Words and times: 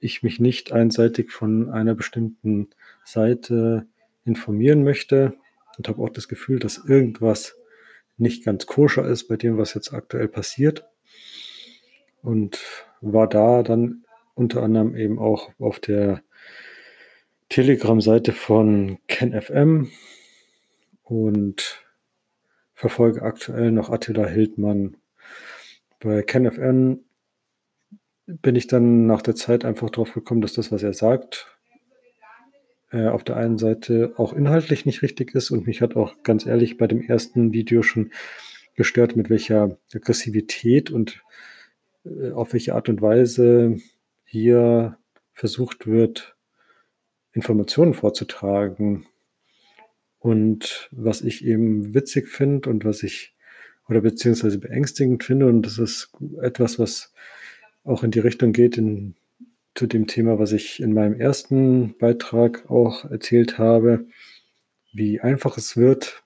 ich 0.00 0.22
mich 0.22 0.40
nicht 0.40 0.72
einseitig 0.72 1.30
von 1.30 1.70
einer 1.70 1.94
bestimmten 1.94 2.68
Seite 3.04 3.86
informieren 4.24 4.84
möchte 4.84 5.34
und 5.78 5.88
habe 5.88 6.02
auch 6.02 6.10
das 6.10 6.28
Gefühl, 6.28 6.58
dass 6.58 6.84
irgendwas 6.84 7.56
nicht 8.18 8.44
ganz 8.44 8.66
koscher 8.66 9.06
ist 9.06 9.28
bei 9.28 9.36
dem, 9.36 9.58
was 9.58 9.74
jetzt 9.74 9.92
aktuell 9.92 10.28
passiert. 10.28 10.84
Und 12.22 12.85
war 13.00 13.28
da 13.28 13.62
dann 13.62 14.04
unter 14.34 14.62
anderem 14.62 14.94
eben 14.96 15.18
auch 15.18 15.50
auf 15.58 15.80
der 15.80 16.22
Telegram-Seite 17.48 18.32
von 18.32 18.98
KenFM 19.06 19.88
und 21.02 21.84
verfolge 22.74 23.22
aktuell 23.22 23.70
noch 23.70 23.90
Attila 23.90 24.26
Hildmann. 24.26 24.96
Bei 26.00 26.22
KenFM 26.22 27.00
bin 28.26 28.56
ich 28.56 28.66
dann 28.66 29.06
nach 29.06 29.22
der 29.22 29.36
Zeit 29.36 29.64
einfach 29.64 29.90
drauf 29.90 30.12
gekommen, 30.12 30.40
dass 30.40 30.52
das, 30.52 30.72
was 30.72 30.82
er 30.82 30.92
sagt, 30.92 31.56
äh, 32.90 33.06
auf 33.06 33.24
der 33.24 33.36
einen 33.36 33.58
Seite 33.58 34.12
auch 34.16 34.32
inhaltlich 34.32 34.84
nicht 34.84 35.02
richtig 35.02 35.34
ist 35.34 35.50
und 35.50 35.66
mich 35.66 35.80
hat 35.80 35.96
auch 35.96 36.22
ganz 36.22 36.44
ehrlich 36.44 36.76
bei 36.76 36.86
dem 36.86 37.00
ersten 37.00 37.52
Video 37.52 37.82
schon 37.82 38.10
gestört, 38.74 39.16
mit 39.16 39.30
welcher 39.30 39.78
Aggressivität 39.94 40.90
und 40.90 41.22
auf 42.34 42.52
welche 42.52 42.74
Art 42.74 42.88
und 42.88 43.02
Weise 43.02 43.76
hier 44.24 44.98
versucht 45.32 45.86
wird, 45.86 46.36
Informationen 47.32 47.94
vorzutragen. 47.94 49.06
Und 50.18 50.88
was 50.90 51.20
ich 51.20 51.44
eben 51.44 51.94
witzig 51.94 52.28
finde 52.28 52.70
und 52.70 52.84
was 52.84 53.02
ich 53.02 53.36
oder 53.88 54.00
beziehungsweise 54.00 54.58
beängstigend 54.58 55.22
finde, 55.22 55.46
und 55.46 55.62
das 55.62 55.78
ist 55.78 56.10
etwas, 56.42 56.78
was 56.78 57.12
auch 57.84 58.02
in 58.02 58.10
die 58.10 58.18
Richtung 58.18 58.52
geht, 58.52 58.76
in, 58.76 59.14
zu 59.74 59.86
dem 59.86 60.06
Thema, 60.06 60.38
was 60.38 60.52
ich 60.52 60.80
in 60.80 60.92
meinem 60.92 61.14
ersten 61.14 61.96
Beitrag 61.98 62.68
auch 62.68 63.04
erzählt 63.04 63.58
habe, 63.58 64.06
wie 64.92 65.20
einfach 65.20 65.56
es 65.56 65.76
wird, 65.76 66.24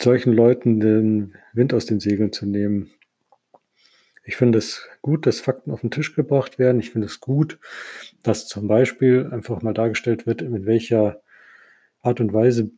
solchen 0.00 0.32
Leuten 0.32 0.80
den 0.80 1.34
Wind 1.52 1.74
aus 1.74 1.84
den 1.84 2.00
Segeln 2.00 2.32
zu 2.32 2.46
nehmen. 2.46 2.90
Ich 4.28 4.36
finde 4.36 4.58
es 4.58 4.88
gut, 5.02 5.24
dass 5.24 5.40
Fakten 5.40 5.70
auf 5.70 5.82
den 5.82 5.92
Tisch 5.92 6.16
gebracht 6.16 6.58
werden. 6.58 6.80
Ich 6.80 6.90
finde 6.90 7.06
es 7.06 7.20
gut, 7.20 7.60
dass 8.24 8.48
zum 8.48 8.66
Beispiel 8.66 9.28
einfach 9.30 9.62
mal 9.62 9.72
dargestellt 9.72 10.26
wird, 10.26 10.42
in 10.42 10.66
welcher 10.66 11.22
Art 12.02 12.20
und 12.20 12.32
Weise 12.32 12.70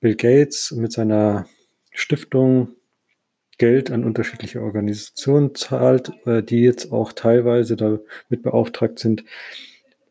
Bill 0.00 0.14
Gates 0.14 0.70
mit 0.70 0.92
seiner 0.92 1.46
Stiftung 1.90 2.68
Geld 3.58 3.90
an 3.90 4.04
unterschiedliche 4.04 4.62
Organisationen 4.62 5.54
zahlt, 5.54 6.12
äh, 6.26 6.42
die 6.42 6.62
jetzt 6.62 6.92
auch 6.92 7.12
teilweise 7.12 7.76
damit 7.76 8.42
beauftragt 8.42 9.00
sind, 9.00 9.24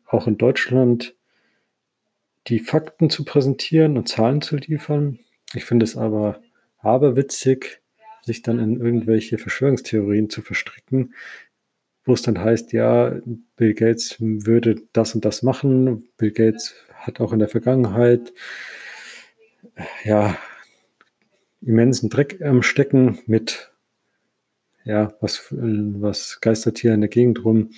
auch 0.06 0.26
in 0.26 0.36
Deutschland 0.36 1.14
die 2.46 2.60
Fakten 2.60 3.08
zu 3.08 3.24
präsentieren 3.24 3.96
und 3.96 4.08
Zahlen 4.08 4.42
zu 4.42 4.56
liefern. 4.56 5.18
Ich 5.54 5.64
finde 5.64 5.84
es 5.84 5.96
aber 5.96 6.40
aberwitzig, 6.78 7.81
sich 8.22 8.42
dann 8.42 8.58
in 8.58 8.80
irgendwelche 8.80 9.38
Verschwörungstheorien 9.38 10.30
zu 10.30 10.42
verstricken, 10.42 11.14
wo 12.04 12.14
es 12.14 12.22
dann 12.22 12.38
heißt, 12.38 12.72
ja, 12.72 13.20
Bill 13.56 13.74
Gates 13.74 14.16
würde 14.18 14.76
das 14.92 15.14
und 15.14 15.24
das 15.24 15.42
machen. 15.42 16.08
Bill 16.16 16.32
Gates 16.32 16.74
hat 16.94 17.20
auch 17.20 17.32
in 17.32 17.38
der 17.38 17.48
Vergangenheit 17.48 18.32
ja 20.04 20.36
immensen 21.60 22.10
Dreck 22.10 22.42
am 22.42 22.62
Stecken 22.62 23.18
mit 23.26 23.72
ja, 24.84 25.14
was, 25.20 25.46
was 25.50 26.40
geistert 26.40 26.78
hier 26.78 26.94
in 26.94 27.00
der 27.00 27.10
Gegend 27.10 27.44
rum, 27.44 27.70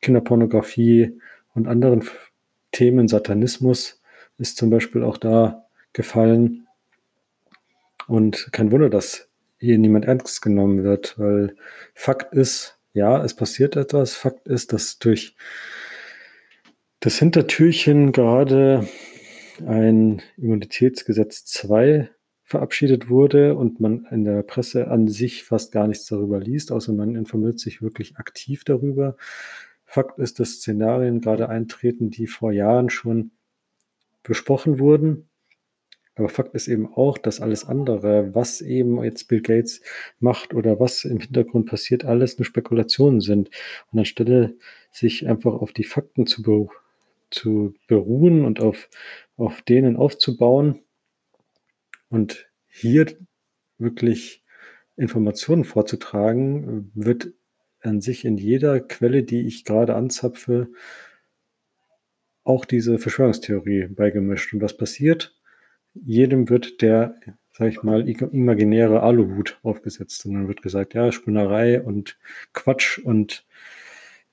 Kinderpornografie 0.00 1.18
und 1.54 1.66
anderen 1.66 2.04
Themen, 2.70 3.08
Satanismus 3.08 4.00
ist 4.38 4.56
zum 4.56 4.70
Beispiel 4.70 5.02
auch 5.02 5.16
da 5.16 5.66
gefallen. 5.92 6.66
Und 8.06 8.48
kein 8.52 8.70
Wunder, 8.70 8.90
dass 8.90 9.28
hier 9.64 9.78
niemand 9.78 10.04
ernst 10.04 10.42
genommen 10.42 10.84
wird, 10.84 11.18
weil 11.18 11.56
Fakt 11.94 12.34
ist, 12.34 12.78
ja, 12.92 13.24
es 13.24 13.34
passiert 13.34 13.76
etwas. 13.76 14.14
Fakt 14.14 14.46
ist, 14.46 14.72
dass 14.72 14.98
durch 14.98 15.34
das 17.00 17.18
Hintertürchen 17.18 18.12
gerade 18.12 18.86
ein 19.66 20.22
Immunitätsgesetz 20.36 21.44
2 21.46 22.10
verabschiedet 22.42 23.08
wurde 23.08 23.56
und 23.56 23.80
man 23.80 24.06
in 24.10 24.24
der 24.24 24.42
Presse 24.42 24.88
an 24.88 25.08
sich 25.08 25.44
fast 25.44 25.72
gar 25.72 25.88
nichts 25.88 26.06
darüber 26.06 26.38
liest, 26.38 26.70
außer 26.70 26.92
man 26.92 27.16
informiert 27.16 27.58
sich 27.58 27.82
wirklich 27.82 28.16
aktiv 28.16 28.64
darüber. 28.64 29.16
Fakt 29.86 30.18
ist, 30.18 30.40
dass 30.40 30.56
Szenarien 30.56 31.20
gerade 31.20 31.48
eintreten, 31.48 32.10
die 32.10 32.26
vor 32.26 32.52
Jahren 32.52 32.90
schon 32.90 33.30
besprochen 34.22 34.78
wurden 34.78 35.28
aber 36.16 36.28
Fakt 36.28 36.54
ist 36.54 36.68
eben 36.68 36.92
auch, 36.94 37.18
dass 37.18 37.40
alles 37.40 37.64
andere, 37.64 38.34
was 38.34 38.60
eben 38.60 39.02
jetzt 39.02 39.26
Bill 39.26 39.40
Gates 39.40 39.80
macht 40.20 40.54
oder 40.54 40.78
was 40.78 41.04
im 41.04 41.18
Hintergrund 41.18 41.66
passiert, 41.66 42.04
alles 42.04 42.38
nur 42.38 42.46
Spekulationen 42.46 43.20
sind. 43.20 43.50
Und 43.90 43.98
anstelle 43.98 44.54
sich 44.92 45.26
einfach 45.26 45.54
auf 45.54 45.72
die 45.72 45.84
Fakten 45.84 46.26
zu, 46.26 46.42
beru 46.42 46.70
zu 47.30 47.74
beruhen 47.88 48.44
und 48.44 48.60
auf, 48.60 48.88
auf 49.36 49.62
denen 49.62 49.96
aufzubauen 49.96 50.80
und 52.10 52.48
hier 52.68 53.06
wirklich 53.78 54.44
Informationen 54.96 55.64
vorzutragen, 55.64 56.92
wird 56.94 57.32
an 57.80 58.00
sich 58.00 58.24
in 58.24 58.36
jeder 58.36 58.78
Quelle, 58.78 59.24
die 59.24 59.46
ich 59.46 59.64
gerade 59.64 59.96
anzapfe, 59.96 60.68
auch 62.44 62.64
diese 62.64 62.98
Verschwörungstheorie 62.98 63.88
beigemischt. 63.88 64.54
Und 64.54 64.60
was 64.60 64.76
passiert? 64.76 65.34
Jedem 65.94 66.48
wird 66.48 66.82
der, 66.82 67.16
sag 67.52 67.68
ich 67.68 67.82
mal, 67.82 68.08
imaginäre 68.08 69.02
Aluhut 69.02 69.58
aufgesetzt. 69.62 70.26
Und 70.26 70.34
dann 70.34 70.48
wird 70.48 70.62
gesagt, 70.62 70.94
ja, 70.94 71.12
Spinnerei 71.12 71.80
und 71.80 72.18
Quatsch 72.52 72.98
und 72.98 73.44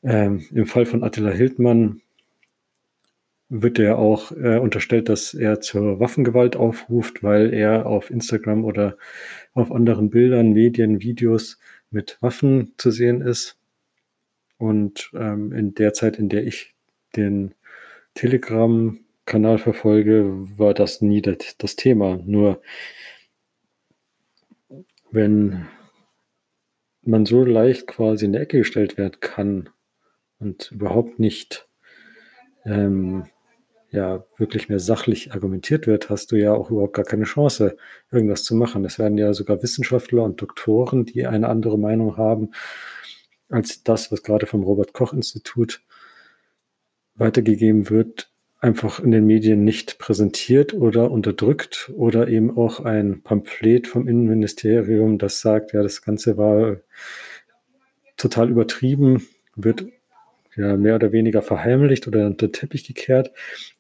ähm, 0.03 0.45
im 0.51 0.65
Fall 0.65 0.85
von 0.85 1.03
Attila 1.03 1.29
Hildmann 1.29 2.01
wird 3.49 3.79
er 3.79 3.99
auch 3.99 4.31
äh, 4.31 4.57
unterstellt, 4.57 5.09
dass 5.09 5.33
er 5.33 5.59
zur 5.59 5.99
Waffengewalt 5.99 6.55
aufruft, 6.55 7.21
weil 7.21 7.53
er 7.53 7.85
auf 7.85 8.09
Instagram 8.09 8.63
oder 8.63 8.97
auf 9.53 9.71
anderen 9.71 10.09
Bildern, 10.09 10.53
Medien, 10.53 11.01
Videos 11.01 11.59
mit 11.89 12.17
Waffen 12.21 12.73
zu 12.77 12.91
sehen 12.91 13.21
ist. 13.21 13.57
Und 14.57 15.11
ähm, 15.13 15.51
in 15.51 15.75
der 15.75 15.93
Zeit, 15.93 16.17
in 16.17 16.29
der 16.29 16.47
ich 16.47 16.73
den 17.17 17.53
Telegram-Kanal 19.25 19.57
verfolge, 19.57 20.25
war 20.57 20.73
das 20.73 21.01
nie 21.01 21.21
das, 21.21 21.55
das 21.57 21.75
Thema. 21.75 22.17
Nur 22.25 22.61
wenn 25.11 25.67
man 27.03 27.25
so 27.25 27.43
leicht 27.43 27.87
quasi 27.87 28.25
in 28.25 28.33
die 28.33 28.39
Ecke 28.39 28.59
gestellt 28.59 28.97
werden 28.97 29.19
kann 29.19 29.69
und 30.39 30.71
überhaupt 30.71 31.19
nicht 31.19 31.67
ähm, 32.65 33.25
ja 33.89 34.23
wirklich 34.37 34.69
mehr 34.69 34.79
sachlich 34.79 35.33
argumentiert 35.33 35.87
wird, 35.87 36.09
hast 36.09 36.31
du 36.31 36.37
ja 36.37 36.53
auch 36.53 36.71
überhaupt 36.71 36.93
gar 36.93 37.05
keine 37.05 37.25
Chance, 37.25 37.75
irgendwas 38.11 38.43
zu 38.43 38.55
machen. 38.55 38.85
Es 38.85 38.99
werden 38.99 39.17
ja 39.17 39.33
sogar 39.33 39.61
Wissenschaftler 39.61 40.23
und 40.23 40.41
Doktoren, 40.41 41.05
die 41.05 41.25
eine 41.27 41.49
andere 41.49 41.77
Meinung 41.77 42.17
haben 42.17 42.51
als 43.49 43.83
das, 43.83 44.11
was 44.11 44.23
gerade 44.23 44.45
vom 44.45 44.63
Robert 44.63 44.93
Koch 44.93 45.11
Institut 45.11 45.83
weitergegeben 47.15 47.89
wird, 47.89 48.30
einfach 48.61 48.99
in 48.99 49.09
den 49.09 49.25
Medien 49.25 49.63
nicht 49.63 49.97
präsentiert 49.97 50.73
oder 50.73 51.09
unterdrückt 51.09 51.91
oder 51.95 52.27
eben 52.27 52.55
auch 52.55 52.79
ein 52.79 53.23
Pamphlet 53.23 53.87
vom 53.87 54.07
Innenministerium, 54.07 55.17
das 55.17 55.41
sagt, 55.41 55.73
ja, 55.73 55.81
das 55.81 56.03
Ganze 56.03 56.37
war 56.37 56.77
total 58.17 58.51
übertrieben, 58.51 59.27
wird 59.55 59.85
ja 60.55 60.77
mehr 60.77 60.95
oder 60.95 61.11
weniger 61.11 61.41
verheimlicht 61.41 62.07
oder 62.07 62.27
unter 62.27 62.47
den 62.47 62.53
Teppich 62.53 62.85
gekehrt. 62.85 63.31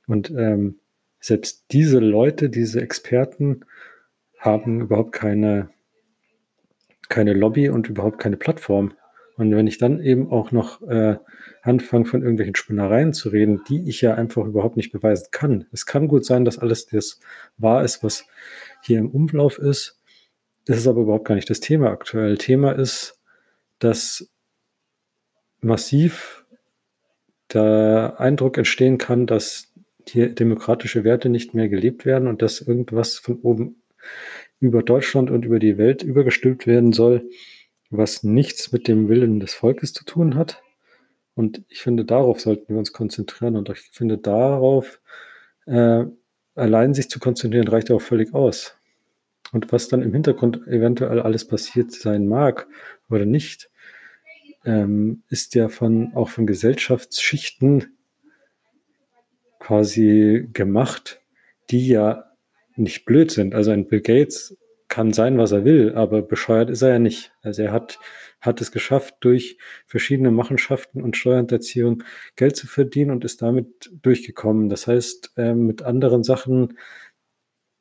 Und 0.07 0.31
ähm, 0.31 0.79
selbst 1.19 1.65
diese 1.71 1.99
Leute, 1.99 2.49
diese 2.49 2.81
Experten 2.81 3.61
haben 4.39 4.81
überhaupt 4.81 5.11
keine, 5.11 5.69
keine 7.07 7.33
Lobby 7.33 7.69
und 7.69 7.87
überhaupt 7.87 8.17
keine 8.17 8.37
Plattform. 8.37 8.93
Und 9.41 9.55
wenn 9.55 9.65
ich 9.65 9.79
dann 9.79 9.99
eben 10.03 10.29
auch 10.29 10.51
noch 10.51 10.83
äh, 10.83 11.17
anfange, 11.63 12.05
von 12.05 12.21
irgendwelchen 12.21 12.53
Spinnereien 12.53 13.11
zu 13.11 13.29
reden, 13.29 13.63
die 13.67 13.89
ich 13.89 13.99
ja 13.99 14.13
einfach 14.13 14.45
überhaupt 14.45 14.77
nicht 14.77 14.91
beweisen 14.91 15.29
kann. 15.31 15.65
Es 15.71 15.87
kann 15.87 16.07
gut 16.07 16.25
sein, 16.25 16.45
dass 16.45 16.59
alles 16.59 16.85
das 16.85 17.19
wahr 17.57 17.83
ist, 17.83 18.03
was 18.03 18.27
hier 18.83 18.99
im 18.99 19.09
Umlauf 19.09 19.57
ist. 19.57 19.99
Das 20.65 20.77
ist 20.77 20.85
aber 20.85 21.01
überhaupt 21.01 21.25
gar 21.25 21.33
nicht 21.33 21.49
das 21.49 21.59
Thema 21.59 21.89
aktuell. 21.89 22.37
Thema 22.37 22.73
ist, 22.73 23.19
dass 23.79 24.29
massiv 25.59 26.45
der 27.51 28.17
Eindruck 28.19 28.59
entstehen 28.59 28.99
kann, 28.99 29.25
dass 29.25 29.73
hier 30.07 30.29
demokratische 30.29 31.03
Werte 31.03 31.29
nicht 31.29 31.55
mehr 31.55 31.67
gelebt 31.67 32.05
werden 32.05 32.27
und 32.27 32.43
dass 32.43 32.61
irgendwas 32.61 33.17
von 33.17 33.39
oben 33.41 33.81
über 34.59 34.83
Deutschland 34.83 35.31
und 35.31 35.45
über 35.45 35.57
die 35.57 35.79
Welt 35.79 36.03
übergestülpt 36.03 36.67
werden 36.67 36.93
soll, 36.93 37.27
was 37.91 38.23
nichts 38.23 38.71
mit 38.71 38.87
dem 38.87 39.09
Willen 39.09 39.39
des 39.39 39.53
Volkes 39.53 39.93
zu 39.93 40.05
tun 40.05 40.35
hat. 40.35 40.63
Und 41.35 41.63
ich 41.69 41.81
finde, 41.81 42.05
darauf 42.05 42.39
sollten 42.39 42.73
wir 42.73 42.79
uns 42.79 42.93
konzentrieren. 42.93 43.55
Und 43.55 43.69
ich 43.69 43.89
finde, 43.91 44.17
darauf 44.17 45.01
äh, 45.65 46.05
allein 46.55 46.93
sich 46.93 47.09
zu 47.09 47.19
konzentrieren, 47.19 47.67
reicht 47.67 47.91
auch 47.91 48.01
völlig 48.01 48.33
aus. 48.33 48.77
Und 49.51 49.71
was 49.71 49.89
dann 49.89 50.01
im 50.01 50.13
Hintergrund 50.13 50.65
eventuell 50.67 51.19
alles 51.19 51.45
passiert 51.45 51.91
sein 51.91 52.27
mag 52.27 52.67
oder 53.09 53.25
nicht, 53.25 53.69
ähm, 54.63 55.23
ist 55.29 55.55
ja 55.55 55.67
von, 55.67 56.13
auch 56.13 56.29
von 56.29 56.47
Gesellschaftsschichten 56.47 57.97
quasi 59.59 60.49
gemacht, 60.53 61.21
die 61.69 61.87
ja 61.87 62.31
nicht 62.75 63.05
blöd 63.05 63.31
sind. 63.31 63.53
Also 63.53 63.71
ein 63.71 63.87
Bill 63.87 64.01
Gates 64.01 64.57
kann 64.91 65.13
sein, 65.13 65.37
was 65.37 65.53
er 65.53 65.63
will, 65.63 65.93
aber 65.95 66.21
bescheuert 66.21 66.69
ist 66.69 66.81
er 66.81 66.89
ja 66.89 66.99
nicht. 66.99 67.31
Also 67.41 67.63
er 67.63 67.71
hat, 67.71 67.97
hat 68.41 68.59
es 68.59 68.71
geschafft, 68.71 69.15
durch 69.21 69.57
verschiedene 69.87 70.31
Machenschaften 70.31 71.01
und 71.01 71.15
Steuerhinterziehung 71.15 72.03
Geld 72.35 72.57
zu 72.57 72.67
verdienen 72.67 73.11
und 73.11 73.23
ist 73.23 73.41
damit 73.41 73.89
durchgekommen. 74.01 74.67
Das 74.69 74.87
heißt, 74.87 75.31
äh, 75.37 75.53
mit 75.55 75.81
anderen 75.81 76.23
Sachen 76.23 76.77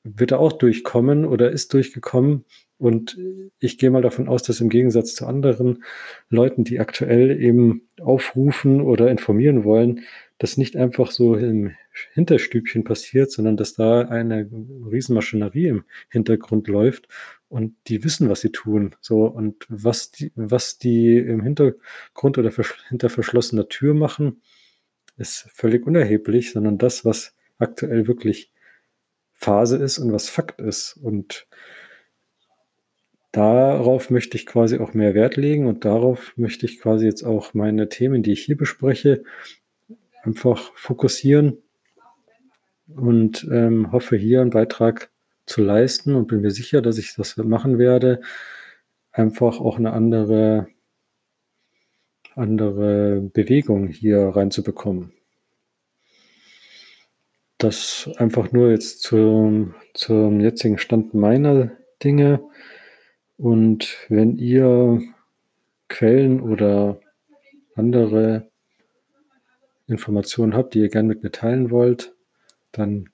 wird 0.03 0.33
er 0.33 0.41
auch 0.41 0.53
durchkommen 0.53 1.25
oder 1.25 1.51
ist 1.51 1.73
durchgekommen. 1.75 2.45
Und 2.79 3.19
ich 3.59 3.77
gehe 3.77 3.91
mal 3.91 4.01
davon 4.01 4.27
aus, 4.27 4.43
dass 4.43 4.61
im 4.61 4.71
Gegensatz 4.71 5.15
zu 5.15 5.27
anderen 5.27 5.85
Leuten, 6.31 6.65
die 6.65 6.81
aktuell 6.81 7.41
eben 7.41 7.83
aufrufen 8.01 8.81
oder 8.81 9.11
informieren 9.11 9.65
wollen, 9.65 10.01
das 10.39 10.57
nicht 10.57 10.77
einfach 10.77 11.11
so 11.11 11.35
im 11.35 11.73
Hinterstübchen 12.15 12.85
passiert, 12.85 13.31
sondern 13.31 13.59
dass 13.59 13.75
da 13.75 14.03
eine 14.03 14.49
Riesenmaschinerie 14.91 15.67
im 15.67 15.85
Hintergrund 16.09 16.69
läuft 16.69 17.09
und 17.51 17.75
die 17.89 18.03
wissen, 18.05 18.31
was 18.31 18.41
sie 18.41 18.51
tun. 18.51 18.97
So 19.03 19.27
und 19.27 19.67
was 19.69 20.11
die, 20.11 20.33
was 20.35 20.79
die 20.79 21.19
im 21.19 21.43
Hintergrund 21.43 22.39
oder 22.39 22.51
hinter 22.89 23.11
verschlossener 23.11 23.69
Tür 23.69 23.93
machen, 23.93 24.41
ist 25.19 25.51
völlig 25.53 25.87
unerheblich, 25.87 26.53
sondern 26.53 26.79
das, 26.79 27.05
was 27.05 27.37
aktuell 27.59 28.07
wirklich 28.07 28.51
Phase 29.41 29.79
ist 29.79 29.99
und 29.99 30.13
was 30.13 30.29
Fakt 30.29 30.61
ist. 30.61 30.99
Und 31.03 31.47
darauf 33.33 34.11
möchte 34.11 34.37
ich 34.37 34.45
quasi 34.45 34.79
auch 34.79 34.93
mehr 34.93 35.15
Wert 35.15 35.37
legen 35.37 35.67
und 35.67 35.87
darauf 35.87 36.37
möchte 36.37 36.67
ich 36.67 36.79
quasi 36.79 37.07
jetzt 37.07 37.23
auch 37.23 37.55
meine 37.55 37.89
Themen, 37.89 38.23
die 38.23 38.33
ich 38.33 38.45
hier 38.45 38.59
bespreche, 38.59 39.25
einfach 40.23 40.73
fokussieren 40.75 41.57
und 42.87 43.49
ähm, 43.51 43.93
hoffe 43.93 44.17
hier 44.17 44.43
einen 44.43 44.51
Beitrag 44.51 45.11
zu 45.47 45.63
leisten 45.63 46.15
und 46.15 46.27
bin 46.27 46.43
mir 46.43 46.51
sicher, 46.51 46.83
dass 46.83 46.99
ich 46.99 47.15
das 47.15 47.39
machen 47.39 47.79
werde, 47.79 48.21
einfach 49.11 49.59
auch 49.59 49.79
eine 49.79 49.95
andere, 49.95 50.69
andere 52.35 53.23
Bewegung 53.23 53.89
hier 53.89 54.21
reinzubekommen. 54.21 55.15
Das 57.61 58.09
einfach 58.17 58.53
nur 58.53 58.71
jetzt 58.71 59.03
zum, 59.03 59.75
zum 59.93 60.41
jetzigen 60.41 60.79
Stand 60.79 61.13
meiner 61.13 61.73
Dinge. 62.03 62.41
Und 63.37 63.99
wenn 64.09 64.39
ihr 64.39 65.03
Quellen 65.87 66.41
oder 66.41 67.01
andere 67.75 68.49
Informationen 69.87 70.55
habt, 70.55 70.73
die 70.73 70.79
ihr 70.79 70.89
gerne 70.89 71.09
mit 71.09 71.23
mir 71.23 71.33
teilen 71.33 71.71
wollt, 71.71 72.15
dann 72.73 73.11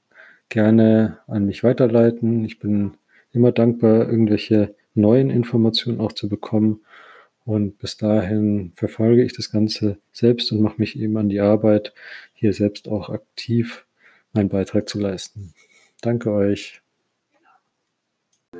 gerne 0.48 1.18
an 1.26 1.46
mich 1.46 1.64
weiterleiten. 1.64 2.44
Ich 2.44 2.60
bin 2.60 2.92
immer 3.32 3.50
dankbar, 3.50 4.08
irgendwelche 4.08 4.76
neuen 4.94 5.28
Informationen 5.28 5.98
auch 5.98 6.12
zu 6.12 6.28
bekommen. 6.28 6.84
Und 7.44 7.78
bis 7.78 7.96
dahin 7.96 8.70
verfolge 8.76 9.24
ich 9.24 9.32
das 9.32 9.50
Ganze 9.50 9.98
selbst 10.12 10.52
und 10.52 10.60
mache 10.60 10.78
mich 10.78 10.96
eben 10.96 11.16
an 11.16 11.28
die 11.28 11.40
Arbeit, 11.40 11.94
hier 12.32 12.52
selbst 12.52 12.86
auch 12.86 13.10
aktiv 13.10 13.85
meinen 14.36 14.48
Beitrag 14.48 14.88
zu 14.88 15.00
leisten. 15.00 15.54
Danke 16.02 16.30
euch. 16.30 16.82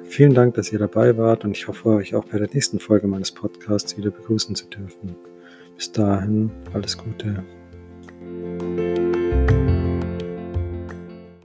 Vielen 0.04 0.34
Dank, 0.34 0.54
dass 0.54 0.72
ihr 0.72 0.78
dabei 0.78 1.16
wart 1.16 1.44
und 1.44 1.56
ich 1.56 1.68
hoffe, 1.68 1.90
euch 1.90 2.14
auch 2.14 2.24
bei 2.24 2.38
der 2.38 2.48
nächsten 2.52 2.80
Folge 2.80 3.06
meines 3.06 3.32
Podcasts 3.32 3.96
wieder 3.96 4.10
begrüßen 4.10 4.54
zu 4.54 4.66
dürfen. 4.66 5.16
Bis 5.76 5.92
dahin, 5.92 6.50
alles 6.72 6.96
Gute. 6.96 7.44